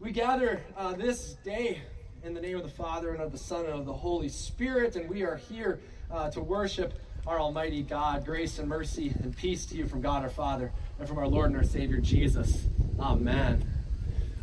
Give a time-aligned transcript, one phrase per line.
[0.00, 1.82] We gather uh, this day
[2.22, 4.94] in the name of the Father and of the Son and of the Holy Spirit,
[4.94, 6.94] and we are here uh, to worship
[7.26, 8.24] our Almighty God.
[8.24, 11.46] Grace and mercy and peace to you from God our Father and from our Lord
[11.46, 12.68] and our Savior Jesus.
[13.00, 13.68] Amen.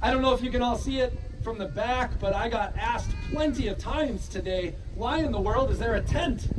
[0.02, 2.76] I don't know if you can all see it from the back, but I got
[2.76, 6.50] asked plenty of times today why in the world is there a tent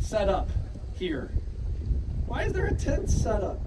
[0.00, 0.48] set up
[0.94, 1.30] here?
[2.24, 3.60] Why is there a tent set up?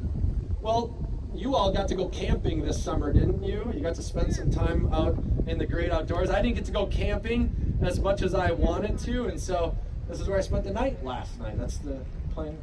[0.59, 1.00] Well,
[1.42, 3.71] you all got to go camping this summer, didn't you?
[3.73, 6.30] You got to spend some time out in the great outdoors.
[6.30, 9.76] I didn't get to go camping as much as I wanted to, and so
[10.08, 11.58] this is where I spent the night last night.
[11.58, 11.98] That's the
[12.35, 12.55] plan.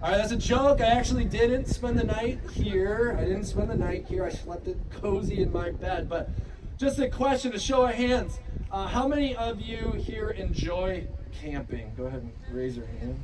[0.00, 0.80] All right, that's a joke.
[0.80, 3.16] I actually didn't spend the night here.
[3.18, 4.24] I didn't spend the night here.
[4.24, 6.08] I slept it cozy in my bed.
[6.08, 6.30] But
[6.78, 8.38] just a question, a show of hands.
[8.70, 11.92] Uh, how many of you here enjoy camping?
[11.96, 13.18] Go ahead and raise your hand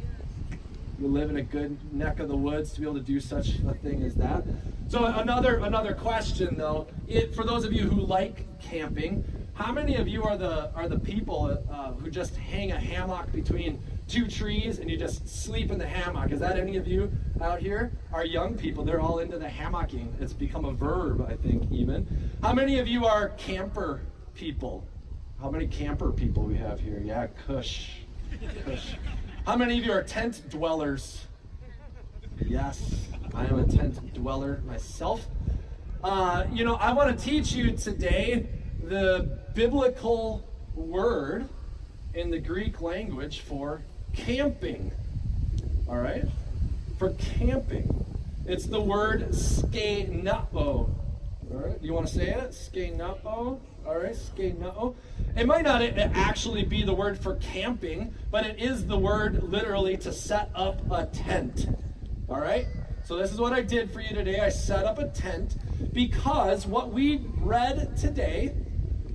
[0.99, 3.59] you live in a good neck of the woods to be able to do such
[3.61, 4.45] a thing as that.
[4.89, 9.97] So another another question though, it, for those of you who like camping, how many
[9.97, 14.27] of you are the are the people uh, who just hang a hammock between two
[14.27, 16.33] trees and you just sleep in the hammock?
[16.33, 17.93] Is that any of you out here?
[18.13, 20.09] Our young people, they're all into the hammocking.
[20.21, 22.07] It's become a verb, I think, even.
[22.43, 24.01] How many of you are camper
[24.35, 24.87] people?
[25.41, 27.01] How many camper people we have here?
[27.05, 27.91] Yeah, Kush.
[28.65, 28.95] Kush.
[29.49, 31.25] How many of you are tent dwellers?
[32.39, 35.27] Yes, I am a tent dweller myself.
[36.05, 38.47] Uh, you know, I want to teach you today
[38.85, 41.49] the biblical word
[42.13, 43.81] in the Greek language for
[44.13, 44.93] camping.
[45.89, 46.27] All right?
[46.99, 48.05] For camping.
[48.45, 50.45] It's the word skenao.
[50.61, 50.91] All
[51.49, 51.83] right?
[51.83, 52.51] You want to say it?
[52.51, 53.61] Skenao?
[55.37, 59.97] It might not actually be the word for camping, but it is the word literally
[59.99, 61.69] to set up a tent.
[62.29, 62.67] All right?
[63.05, 64.41] So this is what I did for you today.
[64.41, 65.57] I set up a tent
[65.93, 68.55] because what we read today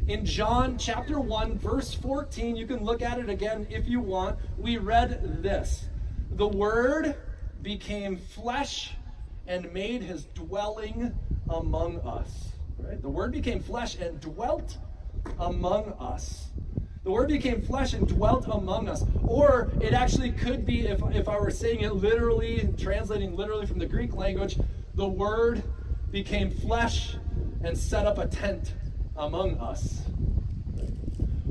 [0.08, 4.40] in John chapter 1 verse 14, you can look at it again if you want.
[4.58, 5.86] We read this.
[6.32, 7.16] The word
[7.62, 8.96] became flesh
[9.46, 11.18] and made his dwelling
[11.50, 12.53] among us.
[12.78, 13.02] Right?
[13.02, 14.78] The Word became flesh and dwelt
[15.40, 16.50] among us.
[17.04, 19.04] The Word became flesh and dwelt among us.
[19.24, 23.80] Or it actually could be, if, if I were saying it literally, translating literally from
[23.80, 24.58] the Greek language,
[24.96, 25.64] the Word
[26.12, 27.16] became flesh
[27.64, 28.74] and set up a tent
[29.18, 30.04] among us.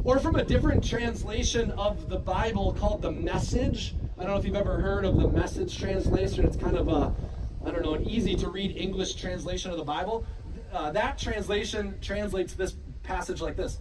[0.04, 3.94] Or from a different translation of the Bible called the Message.
[4.18, 6.44] I don't know if you've ever heard of the Message translation.
[6.44, 7.14] It's kind of a,
[7.64, 10.24] I don't know, an easy to read English translation of the Bible
[10.72, 13.78] uh, that translation translates this passage like this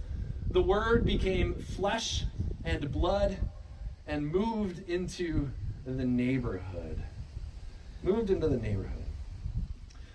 [0.51, 2.25] The Word became flesh
[2.63, 3.37] and blood
[4.07, 5.49] and moved into
[5.85, 7.01] the neighborhood.
[8.03, 8.97] Moved into the neighborhood.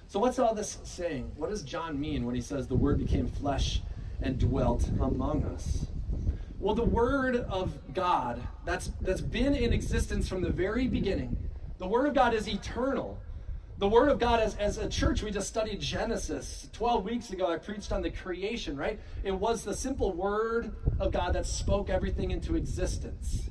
[0.09, 1.33] So, what's all this saying?
[1.37, 3.83] What does John mean when he says the Word became flesh
[4.23, 5.87] and dwelt among us?
[6.59, 11.37] Well, the Word of God that's, that's been in existence from the very beginning,
[11.79, 13.19] the Word of God is eternal.
[13.79, 16.71] The Word of God, as, as a church, we just studied Genesis.
[16.73, 18.99] 12 weeks ago, I preached on the creation, right?
[19.23, 23.51] It was the simple Word of God that spoke everything into existence.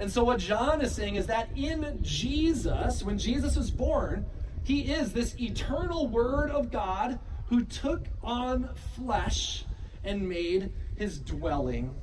[0.00, 4.26] And so, what John is saying is that in Jesus, when Jesus was born,
[4.64, 9.66] he is this eternal Word of God who took on flesh
[10.02, 11.94] and made his dwelling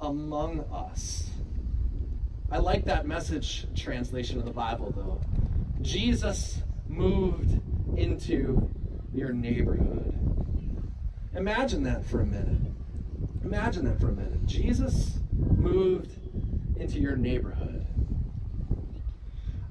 [0.00, 1.28] among us.
[2.52, 5.20] I like that message translation of the Bible, though.
[5.82, 7.60] Jesus moved
[7.96, 8.70] into
[9.12, 10.14] your neighborhood.
[11.34, 12.60] Imagine that for a minute.
[13.44, 14.46] Imagine that for a minute.
[14.46, 16.12] Jesus moved
[16.76, 17.86] into your neighborhood.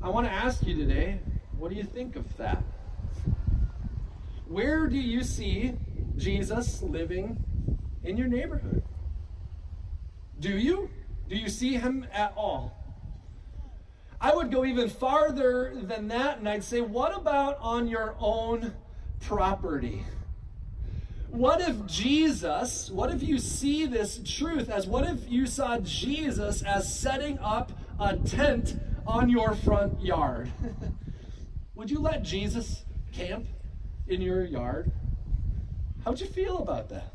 [0.02, 1.20] I want to ask you today,
[1.58, 2.62] what do you think of that?
[4.48, 5.74] Where do you see
[6.18, 7.44] Jesus living
[8.04, 8.84] in your neighborhood?
[10.40, 10.90] Do you?
[11.30, 12.83] Do you see him at all?
[14.24, 18.74] I would go even farther than that and I'd say, what about on your own
[19.20, 20.06] property?
[21.30, 26.62] What if Jesus, what if you see this truth as what if you saw Jesus
[26.62, 30.50] as setting up a tent on your front yard?
[31.76, 33.46] would you let Jesus camp
[34.08, 34.90] in your yard?
[36.06, 37.12] How'd you feel about that?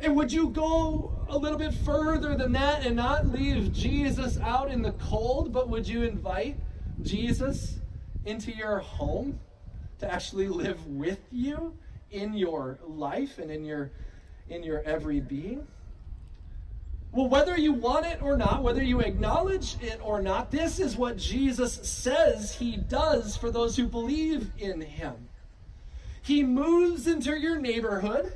[0.00, 4.70] And would you go a little bit further than that and not leave Jesus out
[4.70, 6.56] in the cold, but would you invite
[7.02, 7.78] Jesus
[8.24, 9.40] into your home
[9.98, 11.76] to actually live with you
[12.10, 13.90] in your life and in your
[14.48, 15.66] in your every being?
[17.12, 20.96] Well, whether you want it or not, whether you acknowledge it or not, this is
[20.96, 25.28] what Jesus says he does for those who believe in him.
[26.22, 28.32] He moves into your neighborhood.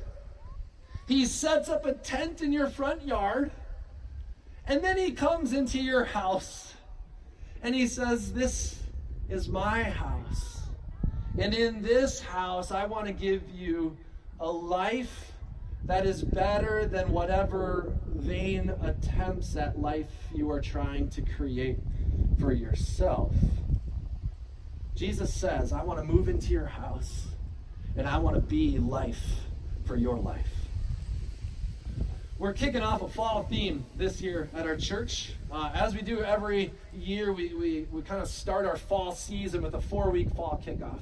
[1.09, 3.49] He sets up a tent in your front yard.
[4.67, 6.75] And then he comes into your house
[7.63, 8.79] and he says, This
[9.27, 10.67] is my house.
[11.39, 13.97] And in this house, I want to give you
[14.39, 15.31] a life
[15.85, 21.79] that is better than whatever vain attempts at life you are trying to create
[22.39, 23.33] for yourself.
[24.93, 27.25] Jesus says, I want to move into your house
[27.97, 29.23] and I want to be life
[29.85, 30.58] for your life.
[32.39, 35.33] We're kicking off a fall theme this year at our church.
[35.51, 39.61] Uh, as we do every year, we, we, we kind of start our fall season
[39.61, 40.99] with a four week fall kickoff.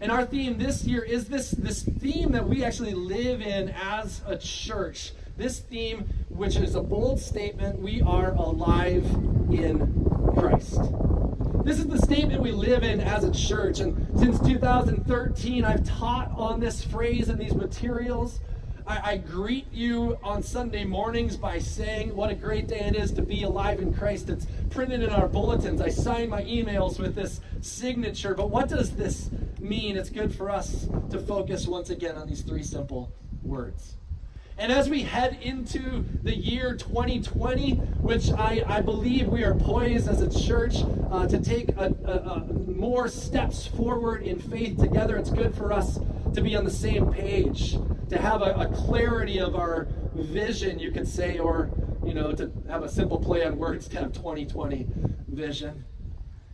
[0.00, 4.20] And our theme this year is this, this theme that we actually live in as
[4.28, 5.10] a church.
[5.36, 9.04] This theme, which is a bold statement we are alive
[9.50, 10.06] in
[10.36, 10.78] Christ.
[11.64, 13.80] This is the statement we live in as a church.
[13.80, 18.38] And since 2013, I've taught on this phrase and these materials.
[18.86, 23.12] I, I, greet you on Sunday mornings by saying what a great day it is
[23.12, 24.28] to be alive in Christ.
[24.28, 25.80] It's printed in our bulletins.
[25.80, 28.34] I sign my emails with this signature.
[28.34, 29.96] But what does this mean?
[29.96, 33.10] It's good for us to focus once again on these three simple
[33.42, 33.96] words.
[34.56, 37.72] And as we head into the year 2020,
[38.02, 40.76] which I, I believe we are poised as a church
[41.10, 45.72] uh, to take a, a, a more steps forward in faith together, it's good for
[45.72, 45.98] us
[46.34, 47.76] to be on the same page,
[48.10, 51.70] to have a, a clarity of our vision, you could say, or
[52.04, 54.86] you know, to have a simple play on words to have 2020
[55.28, 55.84] vision.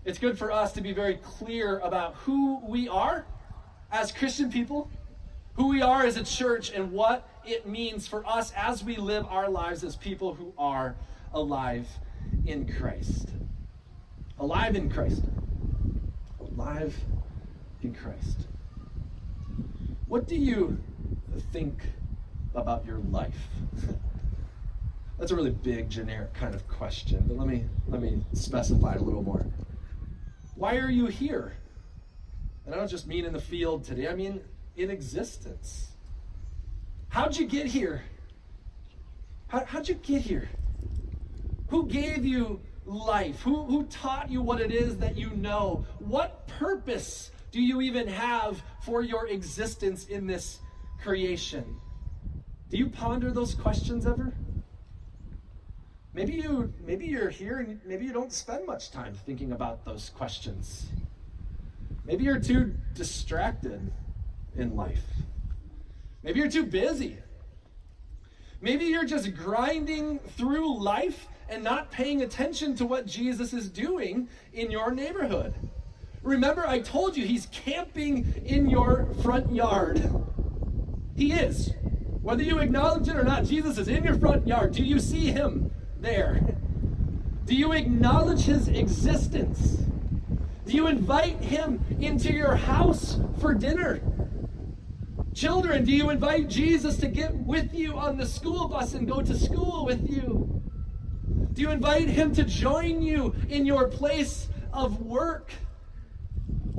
[0.05, 3.26] It's good for us to be very clear about who we are
[3.91, 4.91] as Christian people,
[5.55, 9.26] who we are as a church, and what it means for us as we live
[9.26, 10.94] our lives as people who are
[11.35, 11.88] alive
[12.47, 13.29] in Christ.
[14.38, 15.23] Alive in Christ.
[16.41, 16.97] Alive
[17.82, 18.47] in Christ.
[20.06, 20.79] What do you
[21.38, 21.82] think
[22.55, 23.49] about your life?
[25.19, 29.00] That's a really big, generic kind of question, but let me let me specify it
[29.00, 29.44] a little more.
[30.55, 31.53] Why are you here?
[32.65, 34.41] And I don't just mean in the field today, I mean
[34.77, 35.88] in existence.
[37.11, 38.03] How'd you get here?
[39.49, 40.49] How, how'd you get here?
[41.69, 43.43] Who gave you life?
[43.43, 45.85] Who, who taught you what it is that you know?
[45.99, 50.61] What purpose do you even have for your existence in this
[51.02, 51.76] creation?
[52.70, 54.32] Do you ponder those questions ever?
[56.12, 60.11] Maybe you maybe you're here and maybe you don't spend much time thinking about those
[60.11, 60.87] questions.
[62.05, 63.93] Maybe you're too distracted
[64.56, 65.05] in life.
[66.23, 67.19] Maybe you're too busy.
[68.61, 74.29] Maybe you're just grinding through life and not paying attention to what Jesus is doing
[74.52, 75.55] in your neighborhood.
[76.23, 80.12] Remember, I told you he's camping in your front yard.
[81.21, 81.75] He is.
[82.23, 84.73] Whether you acknowledge it or not, Jesus is in your front yard.
[84.73, 85.71] Do you see him
[86.01, 86.41] there?
[87.45, 89.83] Do you acknowledge his existence?
[90.65, 94.01] Do you invite him into your house for dinner?
[95.35, 99.21] Children, do you invite Jesus to get with you on the school bus and go
[99.21, 100.63] to school with you?
[101.53, 105.53] Do you invite him to join you in your place of work?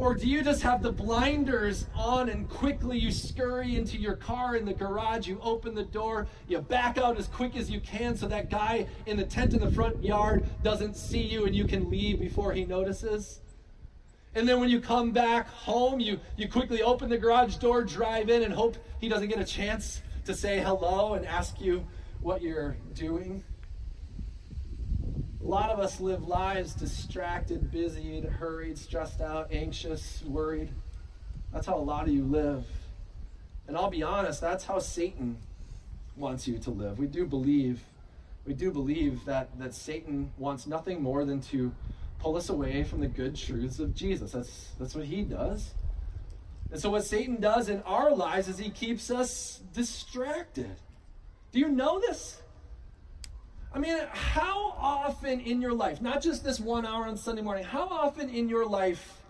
[0.01, 4.55] Or do you just have the blinders on and quickly you scurry into your car
[4.55, 8.17] in the garage, you open the door, you back out as quick as you can
[8.17, 11.65] so that guy in the tent in the front yard doesn't see you and you
[11.65, 13.41] can leave before he notices?
[14.33, 18.31] And then when you come back home, you, you quickly open the garage door, drive
[18.31, 21.85] in, and hope he doesn't get a chance to say hello and ask you
[22.21, 23.43] what you're doing.
[25.43, 30.69] A lot of us live lives distracted, busied, hurried, stressed out, anxious, worried.
[31.51, 32.63] That's how a lot of you live.
[33.67, 35.37] And I'll be honest, that's how Satan
[36.15, 36.99] wants you to live.
[36.99, 37.81] We do believe,
[38.45, 41.71] we do believe that, that Satan wants nothing more than to
[42.19, 44.33] pull us away from the good truths of Jesus.
[44.33, 45.73] That's, that's what he does.
[46.71, 50.75] And so, what Satan does in our lives is he keeps us distracted.
[51.51, 52.40] Do you know this?
[53.73, 57.63] I mean, how often in your life, not just this one hour on Sunday morning,
[57.63, 59.21] how often in your life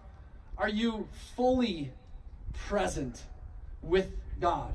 [0.58, 1.92] are you fully
[2.68, 3.24] present
[3.84, 4.74] with God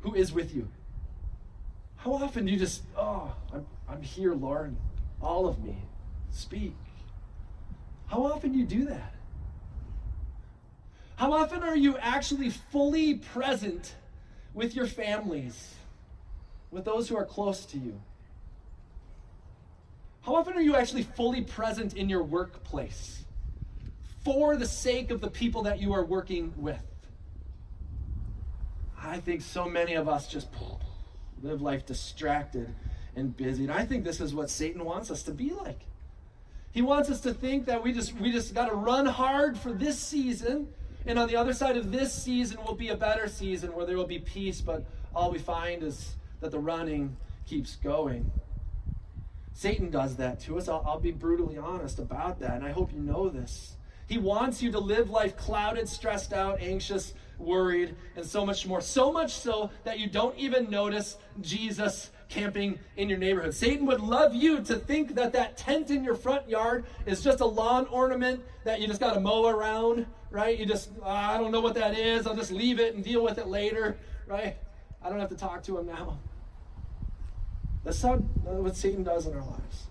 [0.00, 0.68] who is with you?
[1.96, 4.76] How often do you just, oh, I'm, I'm here, Lord,
[5.20, 5.76] all of me,
[6.30, 6.74] speak?
[8.06, 9.14] How often do you do that?
[11.16, 13.94] How often are you actually fully present
[14.54, 15.74] with your families,
[16.70, 18.00] with those who are close to you?
[20.22, 23.24] How often are you actually fully present in your workplace
[24.24, 26.82] for the sake of the people that you are working with?
[29.02, 30.48] I think so many of us just
[31.42, 32.72] live life distracted
[33.16, 33.64] and busy.
[33.64, 35.80] And I think this is what Satan wants us to be like.
[36.70, 39.72] He wants us to think that we just we just got to run hard for
[39.72, 40.68] this season,
[41.04, 43.96] and on the other side of this season will be a better season where there
[43.96, 47.14] will be peace, but all we find is that the running
[47.44, 48.30] keeps going.
[49.54, 50.68] Satan does that to us.
[50.68, 53.76] I'll, I'll be brutally honest about that, and I hope you know this.
[54.08, 58.80] He wants you to live life clouded, stressed out, anxious, worried, and so much more.
[58.80, 63.54] So much so that you don't even notice Jesus camping in your neighborhood.
[63.54, 67.40] Satan would love you to think that that tent in your front yard is just
[67.40, 70.58] a lawn ornament that you just got to mow around, right?
[70.58, 72.26] You just, uh, I don't know what that is.
[72.26, 74.56] I'll just leave it and deal with it later, right?
[75.02, 76.18] I don't have to talk to him now.
[77.84, 78.18] That's how, uh,
[78.62, 79.86] what Satan does in our lives.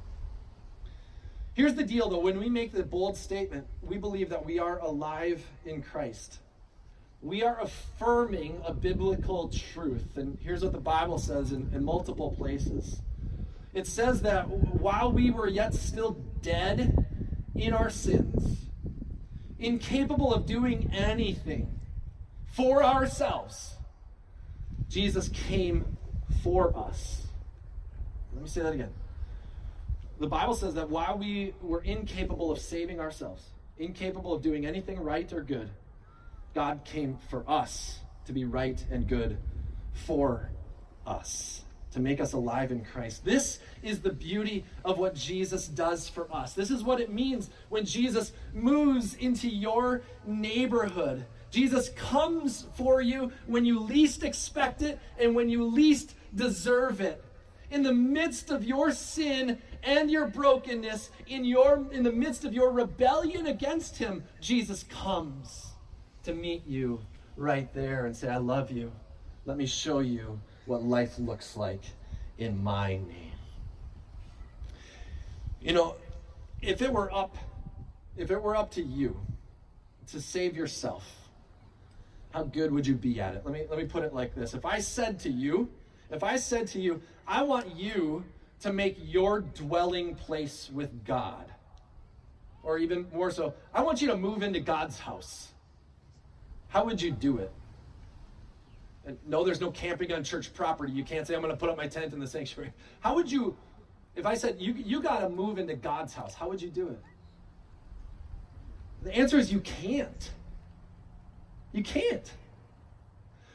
[1.53, 2.19] Here's the deal, though.
[2.19, 6.39] When we make the bold statement, we believe that we are alive in Christ
[7.21, 10.17] we are affirming a biblical truth.
[10.17, 13.01] And here's what the Bible says in, in multiple places
[13.74, 17.05] it says that while we were yet still dead
[17.55, 18.57] in our sins,
[19.60, 21.79] incapable of doing anything
[22.48, 23.75] for ourselves,
[24.89, 25.98] Jesus came
[26.43, 27.27] for us.
[28.41, 28.89] Let me say that again.
[30.19, 33.43] The Bible says that while we were incapable of saving ourselves,
[33.77, 35.69] incapable of doing anything right or good,
[36.55, 39.38] God came for us to be right and good
[39.93, 40.50] for
[41.05, 43.24] us, to make us alive in Christ.
[43.24, 46.53] This is the beauty of what Jesus does for us.
[46.53, 51.27] This is what it means when Jesus moves into your neighborhood.
[51.51, 57.24] Jesus comes for you when you least expect it and when you least deserve it.
[57.71, 62.53] In the midst of your sin and your brokenness, in your in the midst of
[62.53, 65.67] your rebellion against him, Jesus comes
[66.23, 66.99] to meet you
[67.37, 68.91] right there and say, I love you.
[69.45, 71.81] Let me show you what life looks like
[72.37, 73.31] in my name.
[75.61, 75.95] You know,
[76.61, 77.37] if it were up,
[78.17, 79.19] if it were up to you
[80.11, 81.03] to save yourself,
[82.31, 83.43] how good would you be at it?
[83.45, 84.53] Let me let me put it like this.
[84.53, 85.69] If I said to you,
[86.11, 88.23] if I said to you, I want you
[88.61, 91.45] to make your dwelling place with God,
[92.63, 95.51] or even more so, I want you to move into God's house.
[96.67, 97.51] How would you do it?
[99.05, 100.93] And no, there's no camping on church property.
[100.93, 102.71] You can't say, I'm going to put up my tent in the sanctuary.
[102.99, 103.57] How would you,
[104.15, 106.87] if I said, you, you got to move into God's house, how would you do
[106.89, 106.99] it?
[109.01, 110.29] The answer is you can't.
[111.73, 112.31] You can't.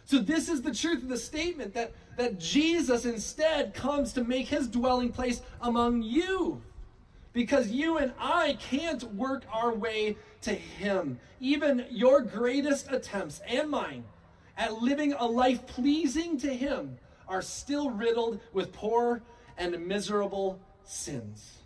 [0.04, 4.48] So this is the truth of the statement that, that Jesus instead comes to make
[4.48, 6.62] his dwelling place among you
[7.36, 11.18] because you and I can't work our way to Him.
[11.38, 14.04] Even your greatest attempts and mine
[14.56, 16.96] at living a life pleasing to Him
[17.28, 19.20] are still riddled with poor
[19.58, 21.58] and miserable sins.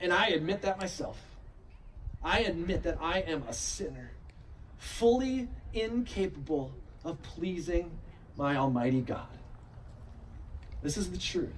[0.00, 1.20] And I admit that myself.
[2.22, 4.12] I admit that I am a sinner,
[4.78, 7.90] fully incapable of pleasing
[8.40, 9.28] my Almighty God.
[10.82, 11.50] This is the truth.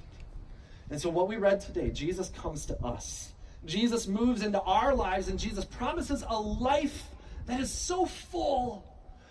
[0.90, 3.30] And so, what we read today, Jesus comes to us.
[3.64, 7.04] Jesus moves into our lives, and Jesus promises a life
[7.46, 8.84] that is so full,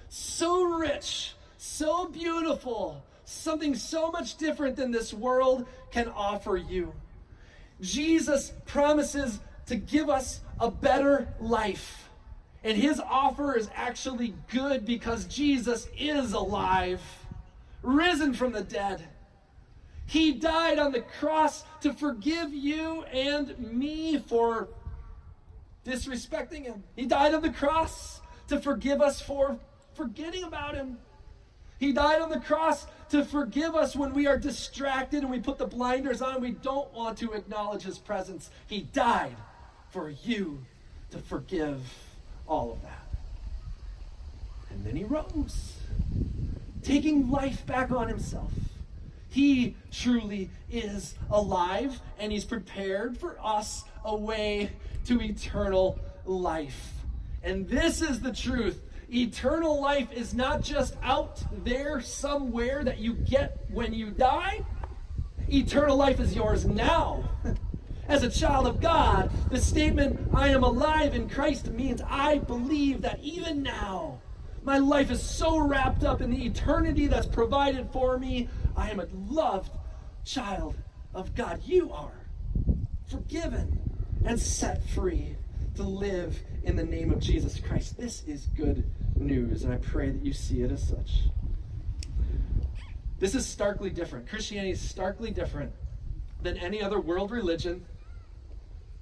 [0.07, 6.93] so rich, so beautiful, something so much different than this world can offer you.
[7.81, 12.09] Jesus promises to give us a better life.
[12.63, 17.01] And his offer is actually good because Jesus is alive,
[17.81, 19.07] risen from the dead.
[20.05, 24.67] He died on the cross to forgive you and me for
[25.85, 26.83] disrespecting him.
[26.95, 29.57] He died on the cross to forgive us for
[29.93, 30.97] forgetting about him.
[31.79, 35.57] He died on the cross to forgive us when we are distracted and we put
[35.57, 36.41] the blinders on.
[36.41, 38.51] We don't want to acknowledge his presence.
[38.67, 39.35] He died
[39.89, 40.63] for you
[41.09, 41.81] to forgive
[42.47, 43.07] all of that.
[44.69, 45.73] And then he rose,
[46.91, 48.51] taking life back on himself.
[49.29, 54.71] He truly is alive, and He's prepared for us a way
[55.05, 56.91] to eternal life.
[57.43, 58.81] And this is the truth.
[59.09, 64.65] Eternal life is not just out there somewhere that you get when you die.
[65.49, 67.23] Eternal life is yours now.
[68.09, 73.01] As a child of God, the statement, I am alive in Christ, means I believe
[73.03, 74.20] that even now,
[74.63, 78.99] my life is so wrapped up in the eternity that's provided for me I am
[78.99, 79.71] a loved
[80.23, 80.75] child
[81.13, 81.61] of God.
[81.63, 82.27] You are
[83.09, 83.79] forgiven
[84.25, 85.35] and set free
[85.75, 87.97] to live in the name of Jesus Christ.
[87.97, 88.83] This is good
[89.15, 91.23] news, and I pray that you see it as such.
[93.19, 94.27] This is starkly different.
[94.27, 95.71] Christianity is starkly different
[96.41, 97.85] than any other world religion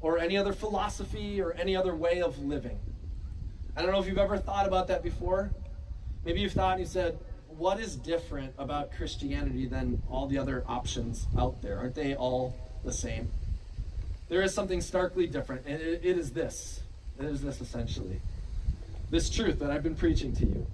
[0.02, 2.80] or any other philosophy or any other way of living.
[3.80, 5.52] I don't know if you've ever thought about that before.
[6.26, 7.18] Maybe you've thought and you said,
[7.48, 11.78] what is different about Christianity than all the other options out there?
[11.78, 13.32] Aren't they all the same?
[14.28, 16.82] There is something starkly different, and it, it is this.
[17.18, 18.20] It is this essentially.
[19.12, 20.68] This truth that I've been preaching to you.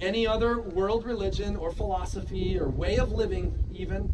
[0.00, 4.10] Any other world religion or philosophy or way of living, even,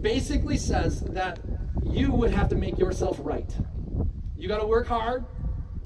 [0.00, 1.40] basically says that
[1.82, 3.52] you would have to make yourself right.
[4.36, 5.24] You got to work hard,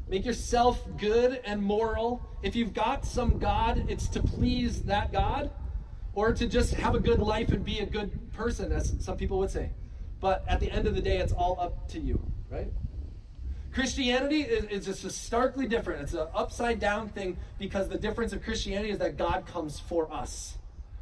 [0.09, 2.27] make yourself good and moral.
[2.43, 5.51] If you've got some God, it's to please that God
[6.15, 9.39] or to just have a good life and be a good person, as some people
[9.39, 9.71] would say.
[10.21, 12.21] But at the end of the day, it's all up to you,
[12.51, 12.73] right?
[13.73, 16.01] Christianity is, is just a starkly different.
[16.01, 20.11] It's an upside down thing because the difference of Christianity is that God comes for
[20.11, 20.57] us.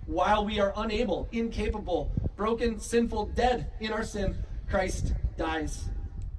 [0.06, 4.36] While we are unable, incapable, broken, sinful, dead in our sin,
[4.68, 5.84] Christ dies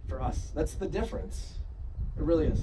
[0.09, 0.51] for us.
[0.53, 1.54] That's the difference.
[2.17, 2.61] It really is.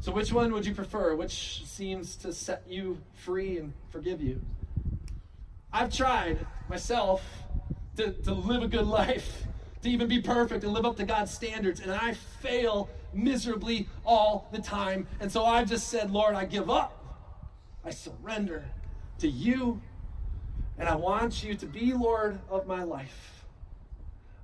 [0.00, 1.14] So, which one would you prefer?
[1.14, 4.40] Which seems to set you free and forgive you?
[5.72, 7.24] I've tried myself
[7.96, 9.44] to, to live a good life,
[9.82, 14.48] to even be perfect and live up to God's standards, and I fail miserably all
[14.52, 15.06] the time.
[15.20, 16.98] And so I've just said, Lord, I give up.
[17.84, 18.64] I surrender
[19.18, 19.80] to you,
[20.78, 23.41] and I want you to be Lord of my life.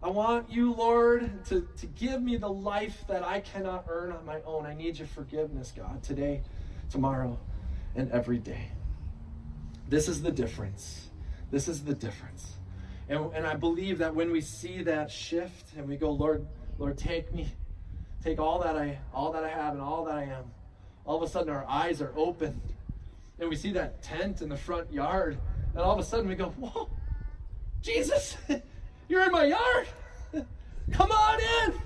[0.00, 4.24] I want you, Lord, to, to give me the life that I cannot earn on
[4.24, 4.64] my own.
[4.64, 6.42] I need your forgiveness, God, today,
[6.88, 7.38] tomorrow,
[7.96, 8.70] and every day.
[9.88, 11.08] This is the difference.
[11.50, 12.52] This is the difference.
[13.08, 16.46] And, and I believe that when we see that shift and we go, Lord,
[16.78, 17.48] Lord, take me,
[18.22, 20.44] take all that I all that I have and all that I am.
[21.06, 22.60] All of a sudden our eyes are open.
[23.40, 25.38] And we see that tent in the front yard.
[25.72, 26.88] And all of a sudden we go, Whoa,
[27.80, 28.36] Jesus,
[29.08, 29.86] you're in my yard.
[30.92, 31.80] Come on in.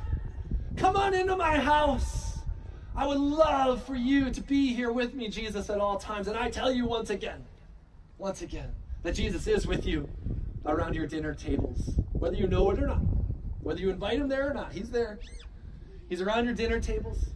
[0.76, 2.38] Come on into my house.
[2.94, 6.28] I would love for you to be here with me, Jesus, at all times.
[6.28, 7.44] And I tell you once again,
[8.18, 10.08] once again, that Jesus is with you
[10.66, 13.00] around your dinner tables, whether you know it or not,
[13.62, 14.72] whether you invite him there or not.
[14.72, 15.18] He's there.
[16.08, 17.30] He's around your dinner tables.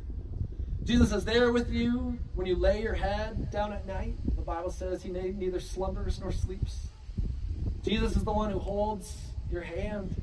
[0.85, 4.15] Jesus is there with you when you lay your head down at night.
[4.37, 6.89] The Bible says he neither slumbers nor sleeps.
[7.83, 9.17] Jesus is the one who holds
[9.51, 10.15] your hand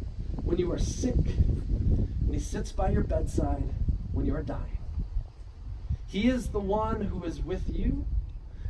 [0.43, 3.73] when you are sick, and he sits by your bedside
[4.12, 4.77] when you are dying.
[6.05, 8.05] He is the one who is with you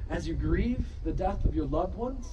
[0.09, 2.27] as you grieve the death of your loved ones.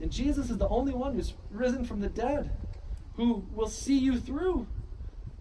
[0.00, 2.50] And Jesus is the only one who's risen from the dead,
[3.16, 4.66] who will see you through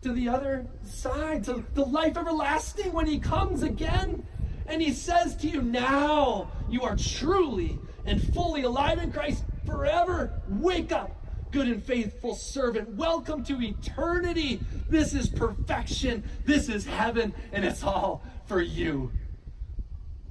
[0.02, 4.26] to the other side, to the life everlasting when he comes again.
[4.68, 10.42] And he says to you, Now you are truly and fully alive in Christ forever.
[10.48, 11.12] Wake up,
[11.56, 12.90] good and faithful servant.
[12.96, 14.60] Welcome to eternity.
[14.90, 16.22] This is perfection.
[16.44, 19.10] This is heaven, and it's all for you.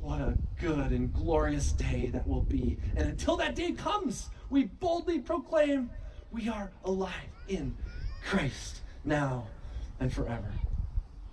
[0.02, 2.76] What a good and glorious day that will be.
[2.94, 5.88] And until that day comes, we boldly proclaim
[6.30, 7.74] we are alive in
[8.22, 9.46] Christ now
[10.00, 10.52] and forever.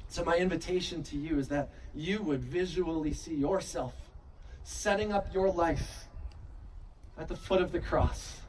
[0.08, 3.94] So, my invitation to you is that you would visually see yourself
[4.64, 6.06] setting up your life
[7.18, 8.41] at the foot of the cross,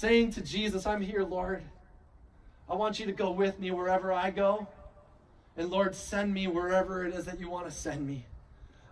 [0.00, 1.62] saying to Jesus, I'm here, Lord.
[2.70, 4.66] I want you to go with me wherever I go.
[5.58, 8.24] And Lord, send me wherever it is that you want to send me.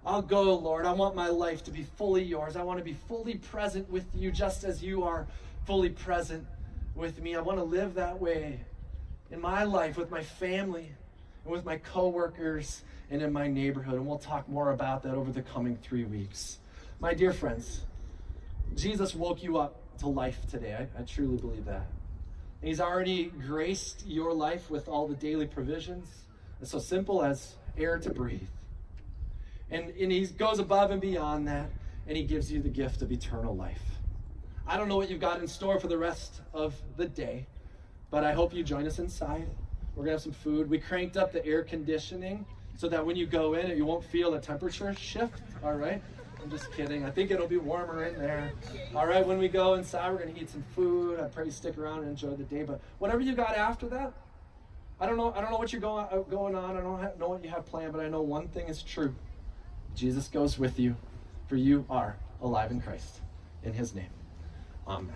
[0.04, 0.84] I'll go, Lord.
[0.84, 2.56] I want my life to be fully yours.
[2.56, 5.26] I want to be fully present with you just as you are
[5.64, 6.46] fully present
[6.94, 7.34] with me.
[7.34, 8.60] I want to live that way
[9.30, 10.92] in my life with my family
[11.44, 13.94] and with my coworkers and in my neighborhood.
[13.94, 16.58] And we'll talk more about that over the coming three weeks.
[17.00, 17.80] My dear friends,
[18.74, 20.74] Jesus woke you up to life today.
[20.74, 21.87] I, I truly believe that.
[22.62, 26.08] He's already graced your life with all the daily provisions.
[26.61, 28.48] It's so simple as air to breathe.
[29.70, 31.70] And, and he goes above and beyond that,
[32.06, 33.82] and he gives you the gift of eternal life.
[34.66, 37.46] I don't know what you've got in store for the rest of the day,
[38.11, 39.46] but I hope you join us inside.
[39.94, 40.68] We're going to have some food.
[40.68, 42.44] We cranked up the air conditioning
[42.76, 46.02] so that when you go in, you won't feel a temperature shift, all right?
[46.42, 47.05] I'm just kidding.
[47.05, 48.53] I think it'll be warmer in there.
[48.94, 51.20] All right, when we go inside, we're going to eat some food.
[51.20, 52.62] I pray you stick around and enjoy the day.
[52.62, 54.12] But whatever you got after that,
[55.01, 55.33] I don't know.
[55.37, 56.77] I don't know what you're going uh, going on.
[56.77, 59.14] I don't know what you have planned, but I know one thing is true.
[59.94, 60.96] Jesus goes with you,
[61.46, 63.20] for you are alive in Christ.
[63.62, 64.11] In his name,
[64.87, 65.14] amen.